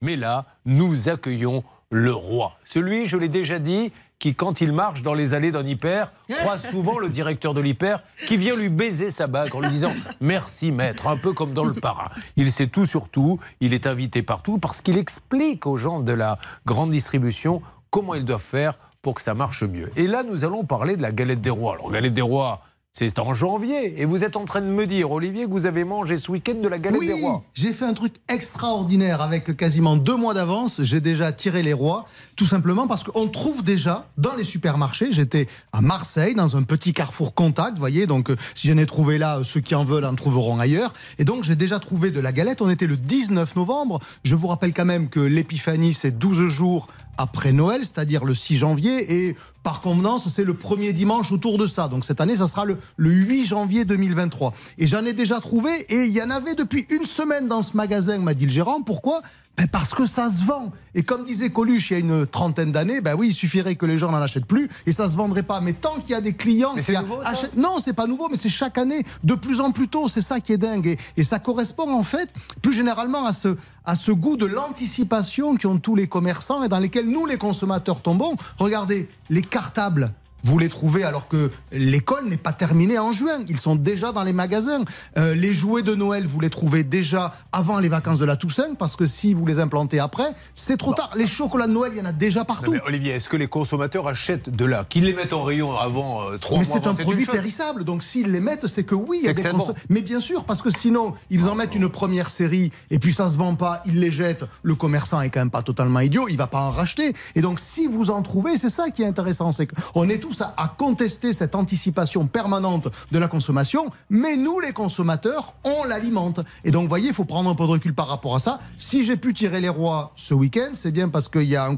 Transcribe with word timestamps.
Mais 0.00 0.16
là, 0.16 0.46
nous 0.64 1.08
accueillons 1.08 1.64
le 1.90 2.12
roi. 2.12 2.56
Celui, 2.64 3.06
je 3.06 3.16
l'ai 3.16 3.28
déjà 3.28 3.58
dit, 3.58 3.92
qui, 4.18 4.34
quand 4.34 4.60
il 4.60 4.72
marche 4.72 5.02
dans 5.02 5.14
les 5.14 5.34
allées 5.34 5.52
d'un 5.52 5.64
hyper, 5.64 6.12
croise 6.28 6.68
souvent 6.68 6.98
le 6.98 7.08
directeur 7.08 7.54
de 7.54 7.60
l'hyper 7.60 8.02
qui 8.26 8.36
vient 8.36 8.56
lui 8.56 8.68
baiser 8.68 9.10
sa 9.10 9.26
bague 9.26 9.54
en 9.54 9.60
lui 9.60 9.70
disant 9.70 9.92
Merci 10.20 10.72
maître, 10.72 11.06
un 11.06 11.16
peu 11.16 11.32
comme 11.32 11.52
dans 11.52 11.64
le 11.64 11.74
parrain. 11.74 12.10
Il 12.36 12.50
sait 12.50 12.66
tout 12.66 12.86
sur 12.86 13.08
tout, 13.08 13.38
il 13.60 13.74
est 13.74 13.86
invité 13.86 14.22
partout 14.22 14.58
parce 14.58 14.80
qu'il 14.80 14.98
explique 14.98 15.66
aux 15.66 15.76
gens 15.76 16.00
de 16.00 16.12
la 16.12 16.38
grande 16.66 16.90
distribution 16.90 17.62
comment 17.90 18.14
ils 18.14 18.24
doivent 18.24 18.40
faire 18.40 18.78
pour 19.02 19.14
que 19.14 19.22
ça 19.22 19.34
marche 19.34 19.62
mieux. 19.62 19.90
Et 19.96 20.06
là, 20.06 20.22
nous 20.24 20.44
allons 20.44 20.64
parler 20.64 20.96
de 20.96 21.02
la 21.02 21.12
galette 21.12 21.40
des 21.40 21.50
rois. 21.50 21.74
Alors, 21.74 21.90
galette 21.90 22.12
des 22.12 22.20
rois, 22.20 22.62
c'est 22.98 23.20
en 23.20 23.32
janvier. 23.32 24.00
Et 24.00 24.04
vous 24.04 24.24
êtes 24.24 24.34
en 24.34 24.44
train 24.44 24.60
de 24.60 24.66
me 24.66 24.84
dire, 24.84 25.12
Olivier, 25.12 25.44
que 25.44 25.50
vous 25.50 25.66
avez 25.66 25.84
mangé 25.84 26.16
ce 26.16 26.32
week-end 26.32 26.56
de 26.60 26.66
la 26.66 26.78
galette 26.78 27.00
des 27.00 27.22
rois. 27.22 27.44
J'ai 27.54 27.72
fait 27.72 27.84
un 27.84 27.94
truc 27.94 28.14
extraordinaire 28.28 29.20
avec 29.20 29.56
quasiment 29.56 29.94
deux 29.94 30.16
mois 30.16 30.34
d'avance. 30.34 30.82
J'ai 30.82 31.00
déjà 31.00 31.30
tiré 31.30 31.62
les 31.62 31.72
rois, 31.72 32.06
tout 32.34 32.44
simplement 32.44 32.88
parce 32.88 33.04
qu'on 33.04 33.28
trouve 33.28 33.62
déjà 33.62 34.08
dans 34.16 34.34
les 34.34 34.42
supermarchés. 34.42 35.12
J'étais 35.12 35.46
à 35.72 35.80
Marseille, 35.80 36.34
dans 36.34 36.56
un 36.56 36.64
petit 36.64 36.92
carrefour 36.92 37.34
contact, 37.34 37.74
vous 37.74 37.80
voyez. 37.80 38.08
Donc, 38.08 38.30
euh, 38.30 38.36
si 38.54 38.66
j'en 38.66 38.78
ai 38.78 38.86
trouvé 38.86 39.18
là, 39.18 39.42
ceux 39.44 39.60
qui 39.60 39.76
en 39.76 39.84
veulent 39.84 40.04
en 40.04 40.16
trouveront 40.16 40.58
ailleurs. 40.58 40.92
Et 41.20 41.24
donc, 41.24 41.44
j'ai 41.44 41.54
déjà 41.54 41.78
trouvé 41.78 42.10
de 42.10 42.18
la 42.18 42.32
galette. 42.32 42.62
On 42.62 42.68
était 42.68 42.88
le 42.88 42.96
19 42.96 43.54
novembre. 43.54 44.00
Je 44.24 44.34
vous 44.34 44.48
rappelle 44.48 44.72
quand 44.72 44.84
même 44.84 45.08
que 45.08 45.20
l'épiphanie, 45.20 45.94
c'est 45.94 46.18
12 46.18 46.48
jours 46.48 46.88
après 47.18 47.52
Noël, 47.52 47.80
c'est-à-dire 47.82 48.24
le 48.24 48.34
6 48.34 48.56
janvier. 48.56 49.26
Et 49.26 49.36
par 49.62 49.80
convenance, 49.80 50.28
c'est 50.28 50.44
le 50.44 50.54
premier 50.54 50.94
dimanche 50.94 51.30
autour 51.32 51.58
de 51.58 51.66
ça. 51.66 51.88
Donc 51.88 52.04
cette 52.04 52.20
année, 52.22 52.36
ça 52.36 52.46
sera 52.46 52.64
le, 52.64 52.78
le 52.96 53.10
8 53.10 53.44
janvier 53.44 53.84
2023. 53.84 54.54
Et 54.78 54.86
j'en 54.86 55.04
ai 55.04 55.12
déjà 55.12 55.40
trouvé, 55.40 55.70
et 55.90 56.04
il 56.04 56.12
y 56.12 56.22
en 56.22 56.30
avait 56.30 56.54
depuis 56.54 56.86
une 56.90 57.04
semaine 57.04 57.48
dans 57.48 57.60
ce 57.60 57.76
magasin, 57.76 58.16
m'a 58.18 58.34
dit 58.34 58.46
le 58.46 58.50
gérant. 58.50 58.80
Pourquoi? 58.80 59.20
Ben 59.58 59.66
parce 59.66 59.92
que 59.92 60.06
ça 60.06 60.30
se 60.30 60.44
vend. 60.44 60.70
Et 60.94 61.02
comme 61.02 61.24
disait 61.24 61.50
Coluche 61.50 61.90
il 61.90 61.94
y 61.94 61.96
a 61.96 61.98
une 61.98 62.26
trentaine 62.28 62.70
d'années, 62.70 63.00
ben 63.00 63.16
oui, 63.18 63.28
il 63.28 63.32
suffirait 63.32 63.74
que 63.74 63.86
les 63.86 63.98
gens 63.98 64.12
n'en 64.12 64.22
achètent 64.22 64.46
plus 64.46 64.68
et 64.86 64.92
ça 64.92 65.08
se 65.08 65.16
vendrait 65.16 65.42
pas. 65.42 65.60
Mais 65.60 65.72
tant 65.72 65.98
qu'il 65.98 66.10
y 66.10 66.14
a 66.14 66.20
des 66.20 66.34
clients 66.34 66.74
qui 66.74 66.94
achètent... 67.24 67.56
Non, 67.56 67.78
c'est 67.80 67.92
pas 67.92 68.06
nouveau, 68.06 68.28
mais 68.30 68.36
c'est 68.36 68.48
chaque 68.48 68.78
année, 68.78 69.02
de 69.24 69.34
plus 69.34 69.58
en 69.58 69.72
plus 69.72 69.88
tôt. 69.88 70.08
C'est 70.08 70.22
ça 70.22 70.38
qui 70.38 70.52
est 70.52 70.58
dingue. 70.58 70.86
Et, 70.86 70.98
et, 71.16 71.24
ça 71.24 71.40
correspond 71.40 71.92
en 71.92 72.04
fait, 72.04 72.32
plus 72.62 72.72
généralement, 72.72 73.26
à 73.26 73.32
ce, 73.32 73.56
à 73.84 73.96
ce 73.96 74.12
goût 74.12 74.36
de 74.36 74.46
l'anticipation 74.46 75.56
qu'ont 75.56 75.78
tous 75.78 75.96
les 75.96 76.06
commerçants 76.06 76.62
et 76.62 76.68
dans 76.68 76.78
lesquels 76.78 77.07
nous, 77.08 77.26
les 77.26 77.38
consommateurs, 77.38 78.02
tombons. 78.02 78.36
Regardez, 78.58 79.08
les 79.30 79.42
cartables 79.42 80.12
vous 80.44 80.58
les 80.58 80.68
trouvez 80.68 81.04
alors 81.04 81.28
que 81.28 81.50
l'école 81.72 82.26
n'est 82.26 82.36
pas 82.36 82.52
terminée 82.52 82.98
en 82.98 83.12
juin. 83.12 83.40
Ils 83.48 83.58
sont 83.58 83.76
déjà 83.76 84.12
dans 84.12 84.22
les 84.22 84.32
magasins. 84.32 84.84
Euh, 85.16 85.34
les 85.34 85.52
jouets 85.52 85.82
de 85.82 85.94
Noël, 85.94 86.26
vous 86.26 86.40
les 86.40 86.50
trouvez 86.50 86.84
déjà 86.84 87.32
avant 87.52 87.78
les 87.78 87.88
vacances 87.88 88.18
de 88.18 88.24
la 88.24 88.36
Toussaint, 88.36 88.74
parce 88.78 88.96
que 88.96 89.06
si 89.06 89.34
vous 89.34 89.46
les 89.46 89.58
implantez 89.58 89.98
après, 89.98 90.30
c'est 90.54 90.76
trop 90.76 90.94
tard. 90.94 91.10
Les 91.16 91.26
chocolats 91.26 91.66
de 91.66 91.72
Noël, 91.72 91.92
il 91.94 91.98
y 91.98 92.02
en 92.02 92.06
a 92.06 92.12
déjà 92.12 92.44
partout. 92.44 92.74
Olivier, 92.86 93.12
est-ce 93.12 93.28
que 93.28 93.36
les 93.36 93.48
consommateurs 93.48 94.06
achètent 94.08 94.50
de 94.50 94.64
là? 94.64 94.86
Qu'ils 94.88 95.04
les 95.04 95.14
mettent 95.14 95.32
en 95.32 95.42
rayon 95.42 95.76
avant 95.76 96.22
euh, 96.22 96.38
trois 96.38 96.58
mais 96.58 96.64
mois 96.64 96.74
Mais 96.74 96.82
c'est 96.82 96.88
un 96.88 96.94
produit 96.94 97.26
périssable, 97.26 97.84
donc 97.84 98.02
s'ils 98.02 98.30
les 98.30 98.40
mettent, 98.40 98.66
c'est 98.66 98.84
que 98.84 98.94
oui, 98.94 99.18
il 99.22 99.26
y 99.26 99.28
a 99.28 99.32
des 99.32 99.42
Mais 99.88 100.02
bien 100.02 100.20
sûr, 100.20 100.44
parce 100.44 100.62
que 100.62 100.70
sinon, 100.70 101.14
ils 101.30 101.48
en 101.48 101.54
mettent 101.54 101.74
une 101.74 101.88
première 101.88 102.30
série 102.30 102.70
et 102.90 102.98
puis 102.98 103.12
ça 103.12 103.28
se 103.28 103.36
vend 103.36 103.54
pas, 103.54 103.82
ils 103.86 104.00
les 104.00 104.10
jettent. 104.10 104.44
Le 104.62 104.74
commerçant 104.74 105.20
est 105.20 105.30
quand 105.30 105.40
même 105.40 105.50
pas 105.50 105.62
totalement 105.62 106.00
idiot, 106.00 106.28
il 106.28 106.36
va 106.36 106.46
pas 106.46 106.60
en 106.60 106.70
racheter. 106.70 107.12
Et 107.34 107.40
donc, 107.40 107.60
si 107.60 107.86
vous 107.86 108.10
en 108.10 108.22
trouvez, 108.22 108.56
c'est 108.56 108.68
ça 108.68 108.90
qui 108.90 109.02
est 109.02 109.06
intéressant, 109.06 109.52
c'est 109.52 109.66
qu'on 109.66 110.08
est 110.08 110.18
tous 110.18 110.27
à, 110.40 110.74
contester 110.76 111.32
cette 111.32 111.54
anticipation 111.54 112.26
permanente 112.26 112.88
de 113.10 113.18
la 113.18 113.28
consommation, 113.28 113.90
mais 114.10 114.36
nous, 114.36 114.60
les 114.60 114.72
consommateurs, 114.72 115.54
on 115.64 115.84
l'alimente. 115.84 116.40
Et 116.64 116.70
donc, 116.70 116.82
vous 116.82 116.88
voyez, 116.88 117.08
il 117.08 117.14
faut 117.14 117.24
prendre 117.24 117.50
un 117.50 117.54
peu 117.54 117.64
de 117.64 117.70
recul 117.70 117.94
par 117.94 118.08
rapport 118.08 118.34
à 118.34 118.38
ça. 118.38 118.58
Si 118.76 119.04
j'ai 119.04 119.16
pu 119.16 119.32
tirer 119.32 119.60
les 119.60 119.68
rois 119.68 120.12
ce 120.16 120.34
week-end, 120.34 120.70
c'est 120.72 120.90
bien 120.90 121.08
parce 121.08 121.28
qu'il 121.28 121.44
y 121.44 121.56
a 121.56 121.66
un, 121.66 121.76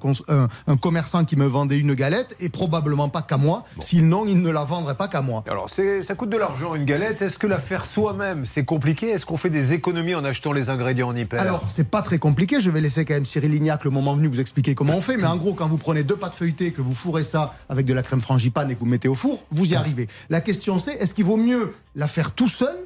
un, 0.66 0.76
commerçant 0.76 1.24
qui 1.24 1.36
me 1.36 1.46
vendait 1.46 1.78
une 1.78 1.94
galette 1.94 2.36
et 2.40 2.48
probablement 2.48 3.08
pas 3.08 3.22
qu'à 3.22 3.36
moi. 3.36 3.64
Sinon, 3.78 4.24
il 4.26 4.40
ne 4.42 4.50
la 4.50 4.64
vendrait 4.64 4.96
pas 4.96 5.08
qu'à 5.08 5.22
moi. 5.22 5.44
Alors, 5.48 5.70
ça 5.70 6.14
coûte 6.14 6.30
de 6.30 6.36
l'argent 6.36 6.74
une 6.74 6.84
galette. 6.84 7.22
Est-ce 7.22 7.38
que 7.38 7.46
la 7.46 7.58
faire 7.58 7.84
soi-même, 7.84 8.46
c'est 8.46 8.64
compliqué? 8.64 9.10
Est-ce 9.10 9.26
qu'on 9.26 9.36
fait 9.36 9.50
des 9.50 9.72
économies 9.72 10.14
en 10.14 10.24
achetant 10.24 10.52
les 10.52 10.70
ingrédients 10.70 11.08
en 11.08 11.16
hyper? 11.16 11.40
Alors, 11.40 11.64
c'est 11.68 11.90
pas 11.90 12.02
très 12.02 12.18
compliqué. 12.18 12.60
Je 12.60 12.70
vais 12.70 12.80
laisser 12.80 13.04
quand 13.04 13.14
même 13.14 13.24
Cyril 13.24 13.50
Lignac, 13.50 13.84
le 13.84 13.90
moment 13.90 14.14
venu, 14.14 14.28
vous 14.28 14.40
expliquer 14.40 14.74
comment 14.74 14.94
on 14.94 15.00
fait. 15.00 15.16
Mais 15.16 15.26
en 15.26 15.36
gros, 15.36 15.54
quand 15.54 15.68
vous 15.68 15.78
prenez 15.78 16.02
deux 16.02 16.16
pâtes 16.16 16.34
feuilletées, 16.34 16.72
que 16.72 16.82
vous 16.82 16.94
fourrez 16.94 17.24
ça 17.24 17.54
avec 17.68 17.86
de 17.86 17.94
la 17.94 18.02
crème 18.02 18.20
frangipane 18.40 18.70
et 18.70 18.74
que 18.74 18.80
vous 18.80 18.86
mettez 18.86 19.08
au 19.08 19.14
four, 19.14 19.44
vous 19.50 19.72
y 19.72 19.76
arrivez. 19.76 20.08
La 20.30 20.40
question 20.40 20.78
c'est, 20.78 20.94
est-ce 20.94 21.14
qu'il 21.14 21.24
vaut 21.24 21.36
mieux 21.36 21.74
la 21.94 22.08
faire 22.08 22.32
tout 22.32 22.48
seul 22.48 22.76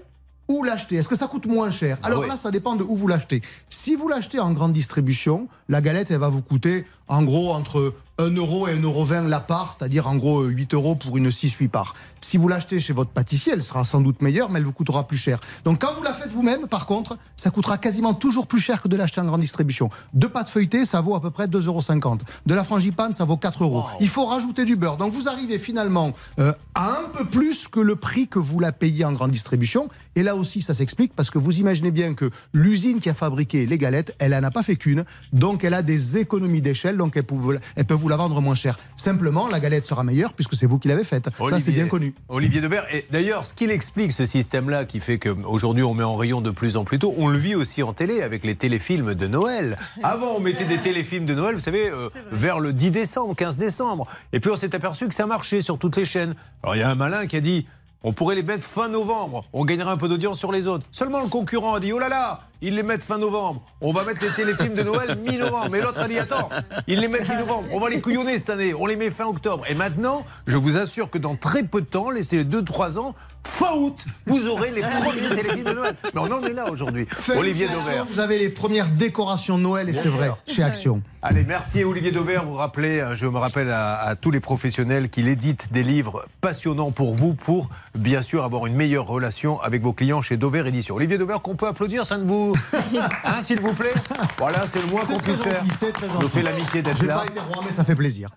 ou 0.49 0.63
l'acheter? 0.63 0.97
Est-ce 0.97 1.09
que 1.09 1.17
ça 1.17 1.27
coûte 1.27 1.47
moins 1.47 1.71
cher? 1.71 1.99
Alors 2.03 2.25
ah 2.25 2.29
là, 2.29 2.37
ça 2.37 2.51
dépend 2.51 2.75
de 2.75 2.83
où 2.83 2.97
vous 2.97 3.09
l'achetez. 3.09 3.41
Si 3.69 3.95
vous 3.95 4.09
l'achetez 4.09 4.41
en 4.41 4.53
grande 4.53 4.73
distribution, 4.73 5.49
la 5.69 5.81
galette, 5.81 6.11
elle 6.11 6.19
va 6.19 6.29
vous 6.29 6.43
coûter 6.43 6.85
en 7.09 7.23
gros 7.23 7.55
entre 7.55 7.95
1 8.19 8.31
euro 8.37 8.69
et 8.69 8.77
1,20 8.77 8.83
euro 8.85 9.29
la 9.29 9.41
part, 9.41 9.77
c'est-à-dire 9.77 10.07
en 10.07 10.15
gros 10.15 10.45
8 10.45 10.75
euros 10.75 10.95
pour 10.95 11.17
une 11.17 11.31
6-8 11.31 11.69
parts. 11.69 11.95
Si 12.21 12.37
vous 12.37 12.47
l'achetez 12.47 12.79
chez 12.79 12.93
votre 12.93 13.11
pâtissier, 13.11 13.53
elle 13.55 13.63
sera 13.63 13.85
sans 13.85 14.01
doute 14.01 14.23
meilleure, 14.23 14.51
mais 14.51 14.61
elle 14.61 14.65
vous 14.65 14.73
coûtera 14.73 15.07
plus 15.07 15.17
cher. 15.17 15.41
Donc 15.65 15.81
quand 15.81 15.93
vous 15.95 16.03
la 16.03 16.15
faites 16.15 16.31
vous-même, 16.31 16.69
par 16.69 16.87
contre, 16.87 17.19
ça 17.37 17.51
coûtera 17.51 17.77
quasiment 17.77 18.15
toujours 18.15 18.47
plus 18.47 18.61
cher 18.61 18.83
que 18.83 18.89
de 18.89 18.97
l'acheter 18.97 19.21
en 19.21 19.25
grande 19.25 19.41
distribution. 19.41 19.91
Deux 20.13 20.29
pâtes 20.29 20.49
feuilletées, 20.49 20.85
ça 20.85 21.01
vaut 21.01 21.17
à 21.17 21.21
peu 21.21 21.31
près 21.31 21.47
2,50 21.47 21.67
euros. 21.67 22.19
De 22.47 22.55
la 22.55 22.63
frangipane, 22.63 23.13
ça 23.13 23.25
vaut 23.25 23.37
4 23.37 23.65
euros. 23.65 23.85
Il 24.01 24.09
faut 24.09 24.27
rajouter 24.27 24.65
du 24.65 24.77
beurre. 24.77 24.97
Donc 24.97 25.13
vous 25.13 25.29
arrivez 25.29 25.59
finalement 25.59 26.13
euh, 26.39 26.53
à 26.75 27.01
un 27.01 27.09
peu 27.13 27.25
plus 27.25 27.67
que 27.67 27.81
le 27.81 27.97
prix 27.97 28.29
que 28.29 28.39
vous 28.39 28.61
la 28.61 28.71
payez 28.71 29.05
en 29.05 29.13
grande 29.13 29.33
distribution. 29.33 29.89
Et 30.15 30.23
là 30.23 30.37
aussi, 30.37 30.63
ça 30.63 30.73
s'explique 30.73 31.15
parce 31.17 31.31
que 31.31 31.39
vous 31.39 31.59
imaginez 31.59 31.91
bien 31.91 32.15
que 32.15 32.31
l'usine 32.53 33.01
qui 33.01 33.11
a 33.11 33.15
fabriqué 33.15 33.67
les 33.67 33.79
galettes, 33.79 34.15
elle 34.21 34.33
n'en 34.33 34.45
a 34.45 34.51
pas 34.53 34.63
fait 34.63 34.77
qu'une. 34.77 35.05
Donc 35.33 35.65
elle 35.65 35.75
a 35.75 35.83
des 35.83 36.19
économies 36.19 36.63
d'échelle, 36.63 36.97
donc 36.97 37.17
elle 37.17 37.25
peut, 37.25 37.59
elle 37.75 37.85
peut 37.85 37.95
vous 37.95 38.04
la 38.09 38.17
vendre 38.17 38.41
moins 38.41 38.55
cher. 38.55 38.79
Simplement, 38.97 39.49
la 39.49 39.61
galette 39.61 39.85
sera 39.85 40.05
meilleure 40.05 40.33
puisque 40.33 40.55
c'est 40.55 40.67
vous 40.67 40.79
qui 40.79 40.89
l'avez 40.89 41.05
faite. 41.05 41.29
ça, 41.49 41.61
c'est 41.61 41.73
bien 41.73 41.87
connu. 41.87 42.15
Olivier 42.29 42.61
Devers. 42.61 42.87
Et 42.95 43.07
d'ailleurs, 43.11 43.45
ce 43.45 43.55
qu'il 43.55 43.71
explique, 43.71 44.13
ce 44.13 44.27
système-là, 44.27 44.85
qui 44.85 45.01
fait 45.01 45.19
qu'aujourd'hui, 45.19 45.85
on 45.85 45.95
met 45.95 46.05
en 46.05 46.17
rayon 46.17 46.41
de 46.41 46.51
plus 46.51 46.77
en 46.77 46.85
plus 46.85 46.99
tôt, 46.99 47.15
on 47.19 47.29
le 47.29 47.39
vit 47.39 47.55
aussi 47.55 47.83
en 47.83 47.93
télé 47.93 48.23
avec 48.23 48.45
les 48.45 48.55
téléfilms 48.55 49.15
de 49.15 49.27
Noël. 49.27 49.77
Avant, 50.03 50.35
on 50.37 50.41
mettait 50.41 50.65
des 50.65 50.79
téléfilms 50.79 51.25
de 51.25 51.35
Noël, 51.35 51.55
vous 51.55 51.61
savez, 51.61 51.89
euh, 51.89 52.09
vers 52.33 52.61
le 52.61 52.73
10 52.73 52.91
décembre, 52.91 53.35
15 53.35 53.57
décembre. 53.57 54.07
Et 54.33 54.41
puis, 54.41 54.51
on 54.51 54.57
s'est 54.57 54.75
aperçu 54.75 55.09
que 55.09 55.15
ça 55.15 55.27
marchait 55.27 55.61
sur 55.61 55.79
toutes 55.79 55.97
les 55.97 56.05
chaînes. 56.05 56.35
Alors, 56.63 56.77
il 56.77 56.81
y 56.81 56.83
a 56.83 56.91
un 56.91 56.95
malin 56.95 57.27
qui 57.27 57.37
a 57.37 57.41
dit 57.41 57.67
on 58.07 58.13
pourrait 58.13 58.35
les 58.35 58.43
mettre 58.43 58.65
fin 58.65 58.89
novembre. 58.89 59.47
On 59.55 59.65
gagnerait 59.65 59.91
un 59.91 59.97
peu 59.97 60.09
d'audience 60.09 60.39
sur 60.39 60.53
les 60.53 60.69
autres. 60.69 60.87
Seulement 60.91 61.23
le 61.23 61.29
concurrent 61.29 61.75
a 61.75 61.81
dit 61.81 61.91
oh 61.93 61.99
là 61.99 62.11
là, 62.11 62.43
ils 62.63 62.75
les 62.75 62.83
mettent 62.83 63.05
fin 63.05 63.19
novembre. 63.19 63.63
On 63.81 63.93
va 63.93 64.05
mettre 64.05 64.23
les 64.23 64.31
téléfilms 64.31 64.75
de 64.75 64.83
Noël 64.83 65.19
mi-novembre. 65.19 65.69
Mais 65.71 65.81
l'autre 65.81 66.01
a 66.01 66.09
dit 66.09 66.19
attends, 66.19 66.49
ils 66.87 67.01
les 67.01 67.09
mettent 67.09 67.29
mi-novembre. 67.29 67.69
On 67.73 67.81
va 67.81 67.89
les 67.91 68.01
couillonner 68.01 68.39
cette 68.39 68.51
année. 68.51 68.75
On 68.75 68.87
les 68.87 68.97
met 68.97 69.11
fin 69.11 69.27
octobre. 69.27 69.65
Et 69.69 69.75
maintenant, 69.75 70.25
je 70.47 70.57
vous 70.57 70.77
assure 70.77 71.11
que 71.11 71.19
dans 71.19 71.37
très 71.37 71.63
peu 71.63 71.81
de 71.81 71.87
temps, 71.87 72.11
laissez 72.11 72.45
2-3 72.45 72.99
ans, 72.99 73.15
fin 73.47 73.73
août, 73.75 74.05
vous 74.27 74.49
aurez 74.49 74.71
les 74.71 74.81
premiers 74.81 75.35
téléfilms 75.35 75.65
de 75.65 75.73
Noël. 75.73 75.97
Mais 76.15 76.21
on 76.21 76.33
en 76.33 76.43
est 76.43 76.53
là 76.53 76.71
aujourd'hui. 76.71 77.07
Olivier 77.37 77.69
Dauvert. 77.69 78.07
Vous 78.07 78.19
avez 78.19 78.39
les 78.39 78.49
premières 78.49 78.89
décorations 78.89 79.59
de 79.59 79.63
Noël 79.63 79.89
et 79.89 79.93
c'est 79.93 80.09
vrai, 80.09 80.31
chez 80.47 80.63
Action. 80.63 81.03
Allez, 81.23 81.45
merci 81.45 81.85
Olivier 81.85 82.11
Dauvert. 82.13 82.45
Vous 82.45 82.55
rappelez, 82.55 83.01
euh, 83.01 83.15
je 83.15 83.27
me 83.27 83.39
rappelle 83.39 83.71
à, 83.71 83.99
à 83.99 84.15
tous 84.15 84.31
les 84.31 84.41
professionnels 84.41 85.09
qu'il 85.09 85.27
édite 85.27 85.73
des 85.73 85.83
livres 85.83 86.23
passionnants 86.43 86.91
pour 86.91 87.15
vous, 87.15 87.33
pour 87.33 87.71
bien 87.95 88.21
sûr 88.21 88.45
avoir 88.45 88.67
une 88.67 88.75
meilleure 88.75 89.07
relation 89.07 89.59
avec 89.63 89.83
vos 89.83 89.95
clients 89.95 90.21
chez 90.21 90.37
Dover 90.37 90.65
Édition. 90.69 90.97
Olivier 90.97 91.17
Dover, 91.17 91.39
qu'on 91.43 91.57
peut 91.57 91.67
applaudir, 91.67 92.07
ça 92.07 92.19
ne 92.19 92.25
vous. 92.25 92.44
Hein, 93.25 93.43
s'il 93.43 93.61
vous 93.61 93.73
plaît 93.73 93.95
Voilà, 94.39 94.67
c'est 94.67 94.81
le 94.81 94.87
moins 94.87 95.05
qu'on 95.05 95.19
puisse 95.19 95.41
faire. 95.43 95.65
Gentil. 95.65 96.29
fait 96.29 96.43
l'amitié 96.43 96.83
d'être 96.83 97.03
là. 97.03 97.23
J'ai 97.25 97.33
pas 97.33 97.41
été 97.41 97.41
roi, 97.55 97.63
mais 97.65 97.73
ça 97.73 97.85
fait 97.85 97.95
plaisir. 97.95 98.29